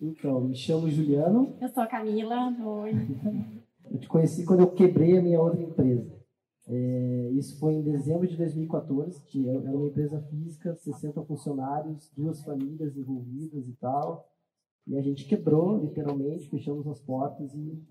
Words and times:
Então, 0.00 0.40
me 0.40 0.56
chamo 0.56 0.88
Juliano. 0.88 1.56
Eu 1.60 1.68
sou 1.68 1.82
a 1.82 1.86
Camila. 1.86 2.56
Oi. 2.64 2.92
Eu 3.90 3.98
te 3.98 4.08
conheci 4.08 4.46
quando 4.46 4.60
eu 4.60 4.70
quebrei 4.70 5.18
a 5.18 5.22
minha 5.22 5.38
outra 5.38 5.60
empresa. 5.60 6.10
É, 6.66 7.30
isso 7.32 7.58
foi 7.58 7.74
em 7.74 7.82
dezembro 7.82 8.26
de 8.26 8.34
2014, 8.36 9.22
que 9.26 9.46
era 9.46 9.76
uma 9.76 9.88
empresa 9.88 10.20
física, 10.22 10.74
60 10.74 11.22
funcionários, 11.24 12.10
duas 12.16 12.42
famílias 12.42 12.96
envolvidas 12.96 13.68
e 13.68 13.72
tal. 13.72 14.26
E 14.86 14.96
a 14.96 15.02
gente 15.02 15.26
quebrou, 15.26 15.78
literalmente, 15.78 16.48
fechamos 16.48 16.86
as 16.86 17.00
portas 17.00 17.52
e 17.54 17.82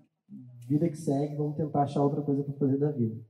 vida 0.66 0.88
que 0.88 0.96
segue, 0.96 1.36
vamos 1.36 1.56
tentar 1.56 1.82
achar 1.82 2.02
outra 2.02 2.22
coisa 2.22 2.42
para 2.42 2.54
fazer 2.54 2.78
da 2.78 2.90
vida. 2.90 3.20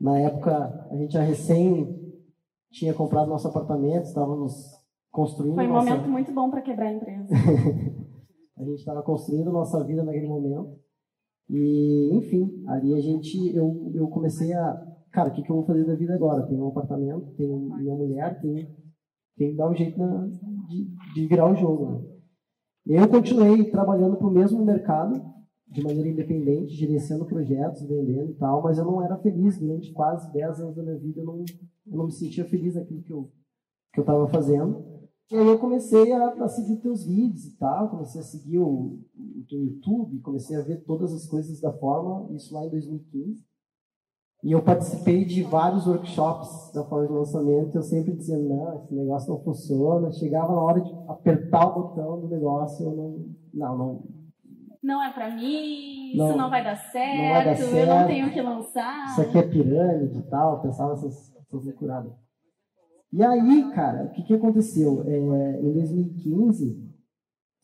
Na 0.00 0.18
época, 0.20 0.86
a 0.88 0.96
gente 0.96 1.14
já 1.14 1.22
recém 1.22 2.14
tinha 2.70 2.94
comprado 2.94 3.28
nosso 3.28 3.48
apartamento, 3.48 4.04
estávamos 4.04 4.77
construindo. 5.18 5.56
Foi 5.56 5.66
um 5.66 5.72
nossa... 5.72 5.90
momento 5.90 6.08
muito 6.08 6.32
bom 6.32 6.48
para 6.48 6.62
quebrar 6.62 6.86
a 6.86 6.92
empresa. 6.92 7.26
a 8.56 8.62
gente 8.62 8.78
estava 8.78 9.02
construindo 9.02 9.50
nossa 9.50 9.82
vida 9.84 10.04
naquele 10.04 10.28
momento. 10.28 10.78
E, 11.50 12.10
enfim, 12.14 12.62
ali 12.68 12.94
a 12.94 13.00
gente, 13.00 13.36
eu, 13.56 13.90
eu 13.94 14.06
comecei 14.08 14.52
a, 14.52 14.86
cara, 15.10 15.30
o 15.30 15.32
que, 15.32 15.42
que 15.42 15.50
eu 15.50 15.56
vou 15.56 15.66
fazer 15.66 15.84
da 15.84 15.96
vida 15.96 16.14
agora? 16.14 16.46
Tenho 16.46 16.64
um 16.64 16.68
apartamento, 16.68 17.34
tenho 17.36 17.58
minha 17.58 17.94
mulher, 17.96 18.40
tenho, 18.40 18.68
tenho 19.36 19.50
que 19.50 19.56
dar 19.56 19.68
um 19.68 19.74
jeito 19.74 19.98
na, 19.98 20.28
de, 20.68 20.88
de 21.14 21.26
virar 21.26 21.50
o 21.50 21.56
jogo. 21.56 21.86
Né? 22.86 23.02
Eu 23.02 23.08
continuei 23.08 23.70
trabalhando 23.70 24.16
para 24.16 24.28
o 24.28 24.32
mesmo 24.32 24.64
mercado, 24.64 25.20
de 25.66 25.82
maneira 25.82 26.08
independente, 26.08 26.74
gerenciando 26.74 27.26
projetos, 27.26 27.82
vendendo 27.82 28.30
e 28.30 28.34
tal, 28.34 28.62
mas 28.62 28.78
eu 28.78 28.84
não 28.84 29.02
era 29.02 29.16
feliz 29.18 29.58
durante 29.58 29.92
quase 29.92 30.32
10 30.32 30.60
anos 30.60 30.76
da 30.76 30.82
minha 30.82 30.98
vida, 30.98 31.20
eu 31.20 31.24
não, 31.24 31.44
eu 31.86 31.96
não 31.96 32.04
me 32.06 32.12
sentia 32.12 32.44
feliz 32.44 32.74
naquilo 32.76 33.02
que 33.02 33.12
eu 33.12 33.30
que 33.92 34.00
eu 34.00 34.02
estava 34.02 34.28
fazendo. 34.28 34.84
E 35.30 35.36
aí 35.36 35.46
eu 35.46 35.58
comecei 35.58 36.10
a, 36.12 36.28
a, 36.28 36.48
seguir 36.48 36.76
teus 36.76 37.04
vídeos 37.04 37.44
e 37.44 37.56
tal, 37.58 37.90
comecei 37.90 38.20
a 38.20 38.24
seguir 38.24 38.58
o, 38.58 38.98
o 39.14 39.44
teu 39.46 39.62
YouTube, 39.62 40.20
comecei 40.20 40.56
a 40.56 40.62
ver 40.62 40.82
todas 40.84 41.12
as 41.12 41.26
coisas 41.26 41.60
da 41.60 41.70
forma, 41.70 42.34
isso 42.34 42.54
lá 42.54 42.64
em 42.64 42.70
2015. 42.70 43.46
E 44.42 44.52
eu 44.52 44.62
participei 44.62 45.24
de 45.26 45.42
vários 45.42 45.86
workshops 45.86 46.72
da 46.72 46.82
forma 46.84 47.08
de 47.08 47.12
lançamento, 47.12 47.74
eu 47.74 47.82
sempre 47.82 48.16
dizia, 48.16 48.38
não, 48.38 48.76
esse 48.76 48.94
negócio 48.94 49.30
não 49.30 49.42
funciona. 49.42 50.12
Chegava 50.12 50.54
na 50.54 50.62
hora 50.62 50.80
de 50.80 50.94
apertar 51.08 51.66
o 51.66 51.74
botão 51.74 52.20
do 52.20 52.28
negócio, 52.28 52.86
eu 52.86 52.96
não, 52.96 53.26
não, 53.52 53.78
não. 53.78 54.02
Não 54.80 55.02
é 55.02 55.12
para 55.12 55.34
mim, 55.34 56.16
não, 56.16 56.28
isso 56.28 56.38
não 56.38 56.48
vai 56.48 56.62
dar 56.64 56.76
certo, 56.76 57.16
não 57.18 57.34
vai 57.34 57.44
dar 57.44 57.56
certo, 57.56 57.76
eu 57.76 57.86
não 57.86 58.06
tenho 58.06 58.32
que 58.32 58.40
lançar. 58.40 59.06
Isso 59.10 59.20
aqui 59.20 59.38
é 59.38 59.42
pirâmide 59.42 60.18
e 60.18 60.22
tal, 60.22 60.62
pensava 60.62 60.92
essas, 60.94 61.36
essas 61.36 61.64
loucuradas. 61.64 62.27
E 63.10 63.22
aí, 63.22 63.70
cara, 63.72 64.04
o 64.04 64.10
que, 64.10 64.22
que 64.22 64.34
aconteceu? 64.34 65.02
É, 65.06 65.60
em 65.60 65.72
2015, 65.72 66.92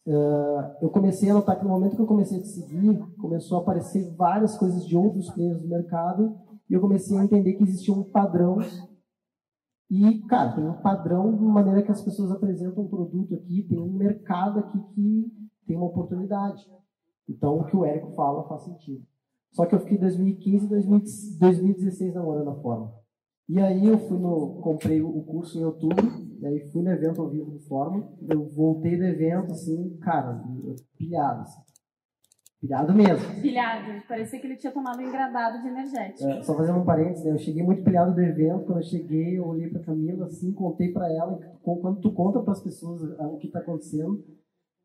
uh, 0.07 0.11
é, 0.11 0.79
eu 0.81 0.89
comecei 0.89 1.29
a 1.29 1.35
notar 1.35 1.59
que 1.59 1.65
no 1.65 1.71
momento 1.71 1.97
que 1.97 2.03
eu 2.03 2.07
comecei 2.07 2.39
a 2.39 2.43
te 2.43 2.49
seguir, 2.49 2.99
começou 3.19 3.59
a 3.59 3.61
aparecer 3.61 4.11
várias 4.17 4.57
coisas 4.57 4.87
de 4.87 4.97
outros 4.97 5.31
players 5.31 5.61
do 5.61 5.69
mercado 5.69 6.35
e 6.69 6.73
eu 6.73 6.81
comecei 6.81 7.17
a 7.19 7.25
entender 7.25 7.55
que 7.55 7.63
existia 7.63 7.93
um 7.93 8.05
padrão. 8.05 8.59
E, 9.91 10.23
cara, 10.23 10.53
tem 10.53 10.67
um 10.67 10.81
padrão 10.81 11.37
de 11.37 11.45
maneira 11.45 11.83
que 11.83 11.93
as 11.93 12.01
pessoas 12.01 12.31
apresentam 12.31 12.85
um 12.85 12.89
produto 12.89 13.35
aqui, 13.35 13.63
tem 13.69 13.79
um 13.79 13.93
mercado 13.93 14.61
aqui 14.61 14.81
que 14.95 15.31
tem 15.67 15.77
uma 15.77 15.87
oportunidade. 15.87 16.67
Então, 17.29 17.59
o 17.59 17.65
que 17.65 17.77
o 17.77 17.85
Érico 17.85 18.13
fala 18.13 18.49
faz 18.49 18.63
sentido. 18.63 19.05
Só 19.53 19.67
que 19.67 19.75
eu 19.75 19.81
fiquei 19.81 19.99
2015 19.99 20.65
e 20.65 21.39
2016 21.39 22.15
namorando 22.15 22.49
a 22.49 22.55
forma. 22.57 23.04
E 23.49 23.61
aí 23.61 23.87
eu 23.87 23.99
fui 23.99 24.19
no, 24.19 24.61
comprei 24.63 25.03
o 25.03 25.23
curso 25.23 25.59
em 25.59 25.65
outubro, 25.65 26.07
e 26.41 26.47
aí 26.47 26.61
fui 26.71 26.83
no 26.83 26.91
evento 26.91 27.21
ao 27.21 27.29
vivo 27.29 27.51
do 27.51 27.61
Fórmula, 27.61 28.11
eu 28.29 28.49
voltei 28.49 28.97
do 28.97 29.05
evento, 29.05 29.53
assim, 29.53 29.97
cara, 29.99 30.43
pilhado, 30.97 31.43
assim. 31.43 31.63
Pilhado 32.65 32.95
mesmo. 32.95 33.43
Pilhado. 33.43 34.03
Parecia 34.09 34.41
que 34.41 34.47
ele 34.47 34.57
tinha 34.57 34.73
tomado 34.73 34.99
um 34.99 35.03
engradado 35.03 35.61
de 35.61 35.69
energético. 35.69 36.27
É, 36.27 36.43
só 36.43 36.57
fazendo 36.57 36.79
um 36.79 36.85
parênteses, 36.85 37.23
né? 37.23 37.33
Eu 37.33 37.39
cheguei 37.39 37.63
muito 37.63 37.85
pilhado 37.85 38.15
do 38.15 38.23
evento. 38.23 38.65
Quando 38.65 38.79
eu 38.79 38.85
cheguei, 38.85 39.37
eu 39.37 39.47
olhei 39.47 39.69
pra 39.69 39.83
Camila, 39.83 40.25
assim, 40.25 40.51
contei 40.51 40.91
pra 40.91 41.13
ela. 41.13 41.39
Quando 41.61 42.01
tu 42.01 42.11
conta 42.15 42.41
pras 42.41 42.63
pessoas 42.63 43.03
o 43.03 43.37
que 43.37 43.51
tá 43.51 43.59
acontecendo, 43.59 44.25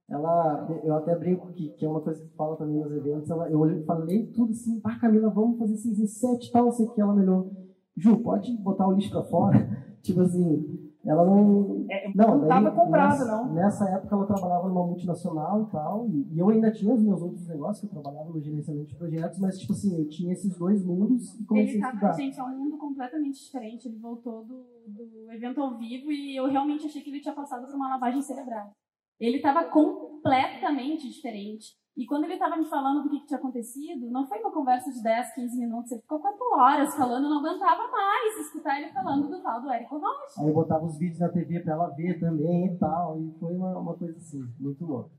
ela, 0.09 0.67
eu 0.83 0.93
até 0.93 1.15
brinco 1.15 1.53
que, 1.53 1.69
que 1.69 1.85
é 1.85 1.89
uma 1.89 2.01
coisa 2.01 2.21
que 2.21 2.35
fala 2.35 2.57
também 2.57 2.81
nos 2.81 2.91
eventos. 2.91 3.29
Ela, 3.29 3.49
eu 3.49 3.59
olhei, 3.59 3.81
falei 3.85 4.27
tudo 4.27 4.51
assim, 4.51 4.81
pá, 4.81 4.99
Camila, 4.99 5.29
vamos 5.29 5.57
fazer 5.57 5.77
6 5.77 5.99
e 5.99 6.07
7 6.07 6.51
tal, 6.51 6.71
sei 6.73 6.85
que. 6.87 6.99
Ela 6.99 7.15
melhorou. 7.15 7.68
Ju, 7.99 8.17
pode 8.17 8.55
botar 8.57 8.87
o 8.87 8.93
lixo 8.93 9.11
para 9.11 9.23
fora? 9.23 9.83
tipo 10.01 10.21
assim, 10.21 10.89
ela 11.05 11.25
não. 11.25 11.85
É, 11.89 12.11
não 12.13 12.43
estava 12.43 12.71
comprado, 12.71 13.25
não. 13.25 13.53
Nessa 13.53 13.89
época 13.89 14.15
ela 14.15 14.25
trabalhava 14.25 14.67
numa 14.67 14.85
multinacional 14.85 15.63
e 15.63 15.71
tal, 15.71 16.07
e, 16.09 16.27
e, 16.33 16.39
eu 16.39 16.49
ainda 16.49 16.71
tinha 16.71 16.93
os 16.93 17.01
meus 17.01 17.21
outros 17.21 17.47
negócios, 17.47 17.79
que 17.79 17.85
eu 17.85 18.01
trabalhava 18.01 18.29
no 18.29 18.41
gerenciamento 18.41 18.87
de 18.87 18.95
projetos, 18.95 19.39
mas, 19.39 19.57
tipo 19.59 19.73
assim, 19.73 19.97
eu 19.97 20.07
tinha 20.07 20.33
esses 20.33 20.57
dois 20.57 20.83
mundos 20.83 21.39
e 21.39 21.45
comecei 21.45 21.75
ele 21.75 21.83
a 21.83 21.89
estudar. 21.89 22.13
Gente, 22.13 22.39
é 22.39 22.43
um 22.43 22.57
mundo 22.57 22.77
completamente 22.77 23.43
diferente. 23.43 23.87
Ele 23.87 23.97
voltou 23.97 24.45
do, 24.45 24.65
do 24.87 25.31
evento 25.31 25.61
ao 25.61 25.77
vivo 25.77 26.11
e 26.11 26.35
eu 26.35 26.47
realmente 26.49 26.85
achei 26.85 27.01
que 27.01 27.09
ele 27.09 27.21
tinha 27.21 27.33
passado 27.33 27.65
por 27.65 27.75
uma 27.75 27.89
lavagem 27.89 28.21
cerebral. 28.21 28.71
Ele 29.19 29.37
estava 29.37 29.65
completamente 29.65 31.09
diferente. 31.09 31.77
E 31.99 32.05
quando 32.05 32.23
ele 32.23 32.35
estava 32.35 32.55
me 32.55 32.63
falando 32.63 33.03
do 33.03 33.09
que, 33.09 33.19
que, 33.19 33.27
tinha 33.27 33.37
acontecido, 33.37 34.09
não 34.09 34.25
foi 34.25 34.39
uma 34.39 34.53
conversa 34.53 34.89
de 34.89 35.03
10, 35.03 35.33
15 35.35 35.59
minutos, 35.59 35.91
ele 35.91 35.99
ficou 35.99 36.21
4 36.21 36.39
horas 36.57 36.95
falando, 36.95 37.25
eu 37.25 37.29
não 37.29 37.39
aguentava 37.39 37.91
mais 37.91 38.37
escutar 38.39 38.79
ele 38.79 38.89
falando 38.93 39.27
do 39.27 39.43
tal 39.43 39.61
do 39.61 39.69
Érico 39.69 39.97
Rocha. 39.97 40.39
Aí 40.39 40.47
eu 40.47 40.53
botava 40.53 40.85
os 40.85 40.97
vídeos 40.97 41.19
na 41.19 41.27
TV 41.27 41.59
para 41.59 41.73
ela 41.73 41.89
ver 41.89 42.17
também 42.17 42.67
e 42.67 42.77
tal, 42.77 43.19
e 43.19 43.37
foi 43.37 43.53
uma, 43.53 43.77
uma 43.77 43.93
coisa 43.97 44.17
assim, 44.17 44.41
muito 44.57 44.85
louca. 44.85 45.11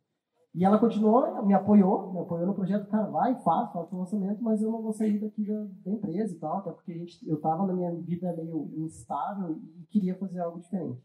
E 0.55 0.65
ela 0.65 0.79
continuou, 0.79 1.45
me 1.45 1.53
apoiou, 1.53 2.15
me 2.15 2.21
apoiou 2.21 2.47
no 2.47 2.55
projeto, 2.55 2.89
cara, 2.89 3.11
vai, 3.11 3.35
faz, 3.43 3.71
faz 3.75 3.93
o 3.93 3.99
lançamento, 3.99 4.43
mas 4.43 4.63
eu 4.63 4.73
não 4.73 4.81
vou 4.81 4.95
sair 4.95 5.19
daqui 5.21 5.45
da, 5.45 5.93
empresa 5.93 6.35
e 6.35 6.39
tal, 6.39 6.61
até 6.61 6.73
porque 6.73 6.93
a 6.93 6.97
gente, 6.97 7.29
eu 7.29 7.37
estava 7.37 7.67
na 7.67 7.75
minha 7.75 7.95
vida 7.95 8.35
meio 8.39 8.73
instável 8.79 9.51
e 9.53 9.85
queria 9.91 10.17
fazer 10.19 10.41
algo 10.41 10.59
diferente. 10.61 10.99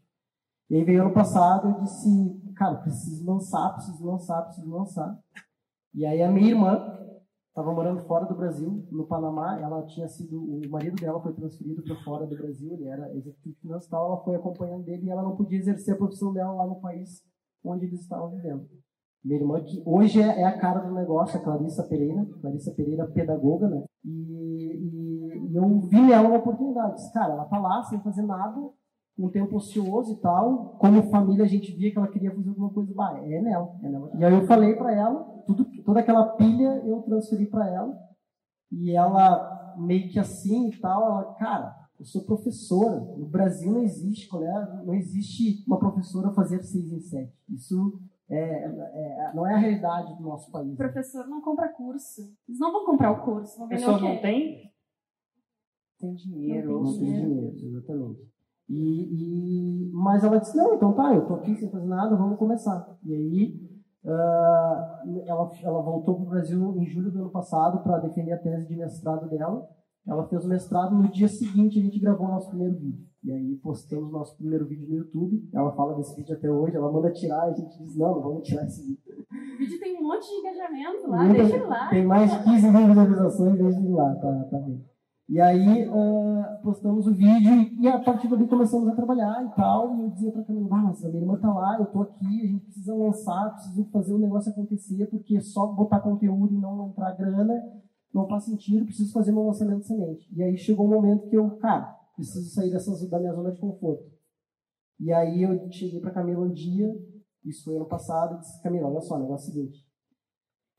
E 0.70 0.76
aí 0.76 0.84
veio 0.84 1.02
ano 1.02 1.12
passado, 1.12 1.68
eu 1.68 1.80
disse, 1.82 2.08
cara, 2.56 2.76
preciso 2.76 3.26
lançar, 3.26 3.74
preciso 3.74 4.06
lançar, 4.06 4.42
preciso 4.42 4.70
lançar. 4.70 5.22
E 5.96 6.04
aí 6.04 6.22
a 6.22 6.30
minha 6.30 6.50
irmã 6.50 6.92
estava 7.48 7.72
morando 7.72 8.02
fora 8.02 8.26
do 8.26 8.36
Brasil, 8.36 8.86
no 8.92 9.06
Panamá. 9.06 9.58
Ela 9.58 9.82
tinha 9.86 10.06
sido, 10.06 10.38
o 10.38 10.60
marido 10.68 10.94
dela 11.00 11.22
foi 11.22 11.32
transferido 11.32 11.82
para 11.82 11.96
fora 12.04 12.26
do 12.26 12.36
Brasil, 12.36 12.74
ele 12.74 12.86
era 12.86 13.16
executivo 13.16 13.56
financeiro, 13.62 13.96
ela 14.04 14.22
foi 14.22 14.36
acompanhando 14.36 14.84
dele 14.84 15.06
e 15.06 15.10
ela 15.10 15.22
não 15.22 15.34
podia 15.34 15.58
exercer 15.58 15.94
a 15.94 15.96
profissão 15.96 16.34
dela 16.34 16.52
lá 16.52 16.66
no 16.66 16.78
país 16.80 17.22
onde 17.64 17.86
eles 17.86 18.02
estavam 18.02 18.28
vivendo. 18.28 18.68
Minha 19.24 19.40
irmã, 19.40 19.60
que 19.64 19.82
hoje 19.86 20.20
é, 20.20 20.42
é 20.42 20.44
a 20.44 20.58
cara 20.58 20.80
do 20.80 20.94
negócio, 20.94 21.40
a 21.40 21.42
Clarissa 21.42 21.82
Pereira, 21.84 22.26
Clarissa 22.42 22.72
Pereira, 22.74 23.06
pedagoga, 23.08 23.66
né? 23.66 23.84
E, 24.04 24.10
e, 24.12 25.50
e 25.50 25.56
eu 25.56 25.80
vi 25.80 26.00
nela 26.00 26.28
uma 26.28 26.38
oportunidade. 26.38 26.96
Disse, 26.96 27.12
cara, 27.12 27.32
ela 27.32 27.44
tá 27.46 27.58
lá 27.58 27.82
sem 27.84 27.98
fazer 28.02 28.22
nada, 28.22 28.60
um 29.18 29.28
tempo 29.30 29.56
ocioso 29.56 30.12
e 30.12 30.16
tal. 30.20 30.76
Como 30.78 31.10
família, 31.10 31.44
a 31.44 31.48
gente 31.48 31.74
via 31.74 31.90
que 31.90 31.98
ela 31.98 32.06
queria 32.06 32.32
fazer 32.32 32.50
alguma 32.50 32.70
coisa. 32.70 32.94
Bah, 32.94 33.18
é 33.24 33.40
nela, 33.40 33.74
é 33.82 33.88
nela. 33.88 34.10
E 34.14 34.24
aí 34.24 34.32
eu 34.32 34.46
falei 34.46 34.76
para 34.76 34.94
ela, 34.94 35.35
tudo, 35.46 35.64
toda 35.84 36.00
aquela 36.00 36.36
pilha 36.36 36.82
eu 36.84 37.02
transferi 37.02 37.46
para 37.46 37.68
ela. 37.68 37.96
E 38.70 38.90
ela, 38.90 39.74
meio 39.78 40.10
que 40.10 40.18
assim 40.18 40.68
e 40.68 40.76
tal, 40.78 41.06
ela, 41.06 41.34
cara, 41.34 41.74
eu 41.98 42.04
sou 42.04 42.24
professora. 42.24 43.00
No 43.16 43.26
Brasil 43.26 43.72
não 43.72 43.82
existe, 43.82 44.28
né? 44.38 44.82
não 44.84 44.94
existe 44.94 45.64
uma 45.66 45.78
professora 45.78 46.32
fazer 46.32 46.62
seis 46.62 46.92
em 46.92 47.00
sete. 47.00 47.32
Isso 47.48 48.00
é, 48.28 48.64
é, 48.64 49.32
não 49.34 49.46
é 49.46 49.54
a 49.54 49.58
realidade 49.58 50.14
do 50.16 50.22
nosso 50.22 50.50
país. 50.50 50.72
O 50.72 50.76
professor 50.76 51.26
não 51.28 51.40
compra 51.40 51.68
curso. 51.68 52.22
Eles 52.48 52.58
não 52.58 52.72
vão 52.72 52.84
comprar 52.84 53.12
o 53.12 53.24
curso. 53.24 53.56
Vão 53.58 53.68
vender 53.68 53.86
o 53.86 54.00
não 54.00 54.20
tem? 54.20 54.72
Tem 55.98 56.14
dinheiro. 56.14 56.82
Não 56.82 56.92
tem 56.92 57.04
dinheiro, 57.04 57.56
exatamente. 57.56 58.36
E, 58.68 59.86
e, 59.88 59.92
mas 59.92 60.24
ela 60.24 60.40
disse, 60.40 60.56
não, 60.56 60.74
então 60.74 60.92
tá, 60.92 61.14
eu 61.14 61.24
tô 61.26 61.34
aqui 61.34 61.54
sem 61.54 61.70
fazer 61.70 61.86
nada, 61.86 62.16
vamos 62.16 62.36
começar. 62.36 62.98
E 63.04 63.14
aí 63.14 63.75
uh, 64.06 65.22
ela, 65.26 65.50
ela 65.62 65.82
voltou 65.82 66.14
para 66.14 66.24
o 66.24 66.30
Brasil 66.30 66.76
em 66.78 66.86
julho 66.86 67.10
do 67.10 67.20
ano 67.20 67.30
passado 67.30 67.82
para 67.82 67.98
defender 67.98 68.32
a 68.32 68.38
tese 68.38 68.66
de 68.66 68.76
mestrado 68.76 69.28
dela. 69.28 69.68
Ela 70.06 70.26
fez 70.28 70.44
o 70.44 70.48
mestrado, 70.48 70.94
no 70.94 71.10
dia 71.10 71.26
seguinte 71.26 71.80
a 71.80 71.82
gente 71.82 71.98
gravou 71.98 72.28
o 72.28 72.30
nosso 72.30 72.48
primeiro 72.48 72.76
vídeo. 72.76 73.04
E 73.24 73.32
aí 73.32 73.56
postamos 73.56 74.12
nosso 74.12 74.36
primeiro 74.36 74.64
vídeo 74.64 74.88
no 74.88 74.96
YouTube. 74.98 75.50
Ela 75.52 75.72
fala 75.72 75.96
desse 75.96 76.14
vídeo 76.14 76.36
até 76.36 76.48
hoje, 76.48 76.76
ela 76.76 76.92
manda 76.92 77.10
tirar, 77.10 77.42
a 77.42 77.52
gente 77.52 77.76
diz, 77.76 77.96
não, 77.96 78.14
não 78.14 78.22
vamos 78.22 78.46
tirar 78.46 78.64
esse 78.64 78.86
vídeo. 78.86 79.26
O 79.28 79.58
vídeo 79.58 79.80
tem 79.80 79.98
um 79.98 80.04
monte 80.04 80.28
de 80.28 80.34
engajamento 80.34 81.10
lá, 81.10 81.24
Muita, 81.24 81.42
deixa 81.42 81.56
ele 81.56 81.64
lá. 81.64 81.88
Tem 81.88 82.06
mais 82.06 82.30
de 82.30 82.44
15 82.44 82.70
mil 82.70 82.86
visualizações, 82.86 83.58
deixa 83.58 83.80
ele 83.80 83.92
lá, 83.92 84.14
tá, 84.14 84.44
tá 84.48 84.58
bem. 84.58 84.84
E 85.28 85.40
aí 85.40 85.88
uh, 85.88 86.62
postamos 86.62 87.06
o 87.08 87.12
vídeo 87.12 87.76
e 87.80 87.88
a 87.88 87.98
partir 87.98 88.28
dali 88.28 88.46
começamos 88.46 88.88
a 88.88 88.94
trabalhar 88.94 89.44
e 89.44 89.56
tal. 89.56 89.96
E 89.96 90.02
eu 90.02 90.10
dizia 90.10 90.30
para 90.30 90.44
Camila, 90.44 90.68
ah, 90.70 90.82
mas 90.84 91.04
a 91.04 91.08
minha 91.08 91.22
irmã 91.22 91.36
tá 91.36 91.52
lá, 91.52 91.78
eu 91.80 91.86
tô 91.86 92.02
aqui, 92.02 92.42
a 92.42 92.46
gente 92.46 92.64
precisa 92.64 92.94
lançar, 92.94 93.50
precisa 93.54 93.84
fazer 93.92 94.14
o 94.14 94.18
negócio 94.18 94.52
acontecer, 94.52 95.06
porque 95.06 95.40
só 95.40 95.66
botar 95.66 95.98
conteúdo 96.00 96.54
e 96.54 96.58
não 96.58 96.90
entrar 96.90 97.12
grana 97.16 97.54
não 98.14 98.28
faz 98.28 98.44
sentido, 98.44 98.86
preciso 98.86 99.12
fazer 99.12 99.32
meu 99.32 99.44
lançamento 99.44 99.84
semente. 99.84 100.32
E 100.32 100.42
aí 100.42 100.56
chegou 100.56 100.86
um 100.86 100.90
momento 100.90 101.28
que 101.28 101.36
eu, 101.36 101.50
cara, 101.56 101.92
preciso 102.14 102.48
sair 102.54 102.70
dessas, 102.70 103.08
da 103.10 103.18
minha 103.18 103.34
zona 103.34 103.50
de 103.50 103.60
conforto. 103.60 104.04
E 104.98 105.12
aí 105.12 105.42
eu 105.42 105.70
cheguei 105.70 106.00
para 106.00 106.12
Camila 106.12 106.46
um 106.46 106.52
dia 106.52 106.88
Isso 107.44 107.64
foi 107.64 107.76
ano 107.76 107.86
passado. 107.86 108.34
Eu 108.34 108.38
disse, 108.40 108.62
Camila, 108.62 108.88
olha 108.88 109.00
só, 109.00 109.16
o 109.16 109.18
negócio 109.18 109.48
é 109.48 109.50
o 109.50 109.54
seguinte. 109.54 109.86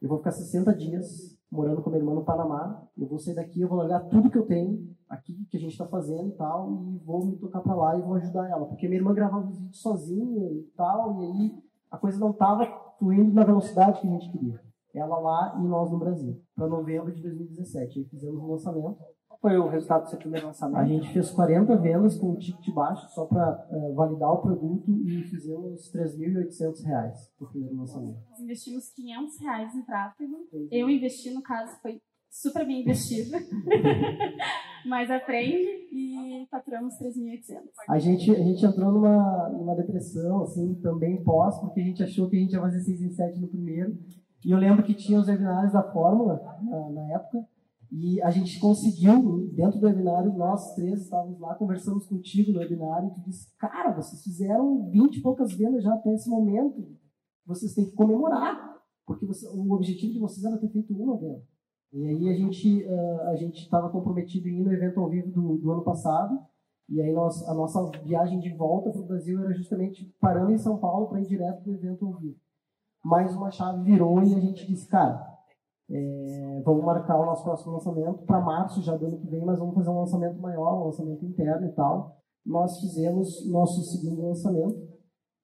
Eu 0.01 0.09
vou 0.09 0.17
ficar 0.17 0.31
60 0.31 0.73
dias 0.75 1.36
morando 1.51 1.81
com 1.81 1.89
a 1.89 1.91
minha 1.91 2.01
irmã 2.01 2.13
no 2.13 2.23
Panamá. 2.23 2.83
Eu 2.97 3.07
vou 3.07 3.19
sair 3.19 3.35
daqui, 3.35 3.61
eu 3.61 3.67
vou 3.67 3.77
largar 3.77 4.01
tudo 4.07 4.29
que 4.29 4.37
eu 4.37 4.45
tenho 4.45 4.95
aqui, 5.09 5.45
que 5.49 5.57
a 5.57 5.59
gente 5.59 5.71
está 5.71 5.87
fazendo 5.87 6.29
e 6.29 6.33
tal, 6.33 6.71
e 6.71 6.97
vou 7.05 7.25
me 7.25 7.37
tocar 7.37 7.61
para 7.61 7.75
lá 7.75 7.97
e 7.97 8.01
vou 8.01 8.15
ajudar 8.15 8.49
ela. 8.49 8.65
Porque 8.65 8.87
minha 8.87 8.99
irmã 8.99 9.13
gravava 9.13 9.47
os 9.47 9.57
vídeos 9.57 9.81
sozinha 9.81 10.51
e 10.51 10.63
tal, 10.75 11.21
e 11.21 11.25
aí 11.25 11.63
a 11.89 11.97
coisa 11.97 12.19
não 12.19 12.31
estava 12.31 12.65
fluindo 12.99 13.33
na 13.33 13.43
velocidade 13.43 14.01
que 14.01 14.07
a 14.07 14.11
gente 14.11 14.31
queria. 14.31 14.61
Ela 14.93 15.19
lá 15.19 15.55
e 15.59 15.67
nós 15.67 15.91
no 15.91 15.99
Brasil, 15.99 16.41
para 16.55 16.67
novembro 16.67 17.13
de 17.13 17.21
2017. 17.21 17.99
Aí 17.99 18.05
fizemos 18.05 18.41
o 18.41 18.51
lançamento 18.51 18.97
foi 19.41 19.57
o 19.57 19.67
resultado 19.67 20.03
do 20.03 20.09
seu 20.09 20.19
primeiro 20.19 20.47
lançamento? 20.47 20.79
A 20.79 20.85
gente 20.85 21.11
fez 21.13 21.29
40 21.31 21.75
vendas 21.77 22.17
com 22.17 22.31
um 22.31 22.35
ticket 22.37 22.73
baixo 22.73 23.07
só 23.09 23.25
para 23.25 23.67
uh, 23.69 23.75
eh, 23.75 23.93
validar 23.93 24.31
o 24.31 24.41
produto 24.41 24.91
e 25.05 25.23
fizemos 25.23 25.93
R$ 25.93 26.03
3.800 26.03 27.13
no 27.39 27.47
primeiro 27.47 27.77
lançamento. 27.77 28.17
Nós 28.29 28.39
investimos 28.39 28.89
500 28.89 29.39
reais 29.39 29.75
em 29.75 29.81
tráfego. 29.83 30.35
Eu 30.71 30.89
investi, 30.89 31.33
no 31.33 31.41
caso, 31.41 31.79
foi 31.81 32.01
super 32.29 32.65
bem 32.65 32.81
investido. 32.81 33.37
Mas 34.85 35.09
aprende 35.11 35.87
e 35.91 36.47
faturamos 36.49 36.93
3.800. 36.95 37.61
A 37.89 37.99
gente, 37.99 38.31
a 38.31 38.43
gente 38.43 38.65
entrou 38.65 38.91
numa, 38.91 39.49
numa 39.49 39.75
depressão, 39.75 40.43
assim, 40.43 40.75
também 40.75 41.23
pós, 41.23 41.59
porque 41.59 41.81
a 41.81 41.83
gente 41.83 42.03
achou 42.03 42.29
que 42.29 42.37
a 42.37 42.39
gente 42.39 42.53
ia 42.53 42.61
fazer 42.61 42.79
6 42.79 43.01
em 43.01 43.09
7 43.09 43.39
no 43.39 43.47
primeiro. 43.47 43.97
E 44.45 44.51
eu 44.51 44.57
lembro 44.57 44.83
que 44.83 44.93
tinha 44.93 45.19
os 45.19 45.27
webinários 45.27 45.73
da 45.73 45.83
Fórmula 45.91 46.41
na, 46.61 46.89
na 46.89 47.13
época, 47.13 47.45
e 47.91 48.21
a 48.21 48.29
gente 48.29 48.59
conseguiu, 48.59 49.49
dentro 49.53 49.79
do 49.79 49.85
webinário, 49.85 50.33
nós 50.33 50.75
três 50.75 51.03
estávamos 51.03 51.39
lá, 51.39 51.55
conversamos 51.55 52.05
contigo 52.05 52.51
no 52.51 52.59
webinário, 52.59 53.07
e 53.07 53.13
tu 53.13 53.21
disse, 53.21 53.55
cara, 53.57 53.91
vocês 53.93 54.21
fizeram 54.23 54.89
20 54.89 55.17
e 55.17 55.21
poucas 55.21 55.53
vendas 55.53 55.83
já 55.83 55.93
até 55.93 56.13
esse 56.13 56.29
momento, 56.29 56.85
vocês 57.45 57.73
têm 57.73 57.85
que 57.85 57.95
comemorar, 57.95 58.77
porque 59.05 59.25
você, 59.25 59.47
o 59.47 59.71
objetivo 59.71 60.13
de 60.13 60.19
vocês 60.19 60.45
era 60.45 60.57
ter 60.57 60.69
feito 60.69 60.93
uma 60.93 61.17
venda. 61.17 61.41
E 61.93 62.05
aí 62.05 62.29
a 62.29 62.33
gente 62.33 62.83
uh, 62.83 63.21
a 63.29 63.35
gente 63.37 63.61
estava 63.61 63.89
comprometido 63.89 64.49
em 64.49 64.59
ir 64.59 64.63
no 64.63 64.73
evento 64.73 64.99
ao 64.99 65.09
vivo 65.09 65.31
do, 65.31 65.57
do 65.57 65.71
ano 65.71 65.83
passado, 65.83 66.37
e 66.89 67.01
aí 67.01 67.13
nós, 67.13 67.47
a 67.47 67.53
nossa 67.53 67.89
viagem 68.03 68.39
de 68.39 68.53
volta 68.53 68.91
para 68.91 69.01
o 69.01 69.05
Brasil 69.05 69.41
era 69.41 69.53
justamente 69.53 70.05
parando 70.19 70.51
em 70.51 70.57
São 70.57 70.77
Paulo 70.77 71.07
para 71.07 71.21
ir 71.21 71.27
direto 71.27 71.61
para 71.61 71.71
o 71.71 71.75
evento 71.75 72.05
ao 72.05 72.13
vivo. 72.15 72.37
Mas 73.03 73.35
uma 73.35 73.51
chave 73.51 73.83
virou 73.83 74.21
e 74.23 74.35
a 74.35 74.39
gente 74.39 74.67
disse, 74.67 74.87
cara, 74.87 75.26
é, 75.89 76.61
vamos 76.65 76.83
marcar 76.83 77.17
o 77.19 77.25
nosso 77.25 77.43
próximo 77.43 77.73
lançamento 77.73 78.25
para 78.25 78.41
março 78.41 78.81
já 78.81 78.95
do 78.95 79.05
ano 79.05 79.19
que 79.19 79.27
vem, 79.27 79.43
mas 79.45 79.57
vamos 79.57 79.73
fazer 79.73 79.89
um 79.89 79.99
lançamento 79.99 80.39
maior, 80.39 80.81
um 80.81 80.85
lançamento 80.85 81.25
interno 81.25 81.67
e 81.67 81.71
tal. 81.71 82.17
Nós 82.45 82.79
fizemos 82.79 83.49
nosso 83.49 83.81
segundo 83.83 84.27
lançamento. 84.27 84.87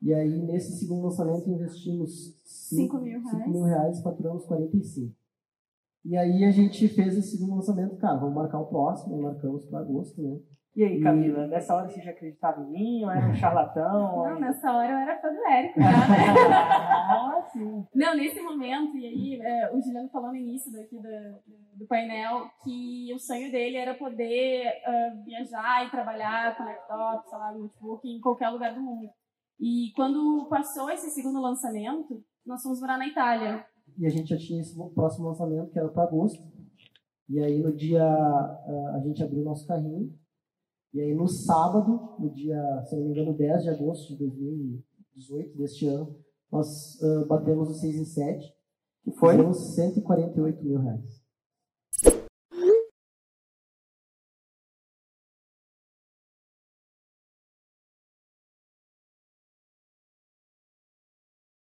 E 0.01 0.13
aí, 0.13 0.42
nesse 0.42 0.78
segundo 0.78 1.04
lançamento, 1.04 1.50
investimos 1.50 2.42
5 2.44 2.98
mil, 3.00 3.24
reais. 3.24 3.51
mil 3.51 3.63
reais, 3.63 4.01
faturamos 4.01 4.45
45. 4.45 5.16
E 6.06 6.18
aí 6.18 6.44
a 6.44 6.52
gente 6.52 6.88
fez 6.90 7.18
esse 7.18 7.38
segundo 7.38 7.56
lançamento, 7.56 7.98
cara, 7.98 8.18
vamos 8.18 8.36
marcar 8.36 8.60
o 8.60 8.68
próximo, 8.68 9.22
marcamos 9.22 9.66
para 9.66 9.80
agosto, 9.80 10.22
né? 10.22 10.38
E 10.76 10.84
aí, 10.84 11.00
Camila, 11.02 11.46
nessa 11.46 11.76
hora 11.76 11.88
você 11.88 12.02
já 12.02 12.10
acreditava 12.10 12.60
em 12.62 12.72
mim 12.72 13.04
ou 13.04 13.12
era 13.12 13.28
um 13.28 13.36
charlatão? 13.36 14.26
Não, 14.26 14.40
nessa 14.40 14.72
hora 14.72 14.92
eu 14.92 14.98
era 14.98 15.22
fã 15.22 15.32
do 15.32 15.46
Érico. 15.46 15.80
ah, 15.80 17.48
sim. 17.52 17.86
Não, 17.94 18.16
nesse 18.16 18.42
momento, 18.42 18.98
e 18.98 19.06
aí 19.06 19.40
é, 19.40 19.72
o 19.72 19.80
Juliano 19.80 20.10
falou 20.10 20.30
no 20.30 20.36
início 20.36 20.72
daqui 20.72 20.96
do, 20.96 21.78
do 21.78 21.86
painel 21.88 22.50
que 22.64 23.14
o 23.14 23.20
sonho 23.20 23.52
dele 23.52 23.78
era 23.78 23.94
poder 23.94 24.66
uh, 24.66 25.24
viajar 25.24 25.86
e 25.86 25.92
trabalhar 25.92 26.58
com 26.58 26.64
laptop, 26.64 27.30
sei 27.30 27.38
lá, 27.38 27.52
notebook, 27.52 28.08
em 28.08 28.20
qualquer 28.20 28.50
lugar 28.50 28.74
do 28.74 28.82
mundo. 28.82 29.12
E 29.60 29.92
quando 29.96 30.48
passou 30.50 30.90
esse 30.90 31.12
segundo 31.12 31.40
lançamento, 31.40 32.20
nós 32.44 32.64
fomos 32.64 32.82
morar 32.82 32.98
na 32.98 33.08
Itália. 33.08 33.64
E 33.98 34.06
a 34.06 34.10
gente 34.10 34.30
já 34.30 34.38
tinha 34.38 34.62
esse 34.62 34.75
próximo 34.94 35.28
lançamento, 35.28 35.72
que 35.72 35.80
era 35.80 35.90
para 35.90 36.04
agosto. 36.04 36.42
E 37.30 37.40
aí 37.40 37.62
no 37.62 37.74
dia, 37.75 38.04
a 38.04 39.01
gente 39.04 39.24
abriu 39.24 39.44
nosso 39.44 39.66
carrinho 39.66 40.13
e 40.94 41.01
aí 41.01 41.16
no 41.16 41.28
sábado, 41.28 42.16
no 42.19 42.30
dia, 42.30 42.56
se 42.86 42.95
não 42.95 43.06
me 43.06 43.12
engano, 43.12 43.36
10 43.36 43.63
de 43.63 43.69
agosto 43.69 44.10
de 44.10 44.19
2018, 44.19 45.57
deste 45.57 45.88
ano, 45.88 46.16
nós 46.51 47.01
uh, 47.01 47.25
batemos 47.25 47.68
o 47.68 47.74
6 47.74 47.95
em 47.95 48.06
7, 48.06 48.54
que 49.04 49.12
foi? 49.13 49.31
Fizemos 49.31 49.74
148 49.74 50.63
mil 50.63 50.80
reais. 50.80 51.23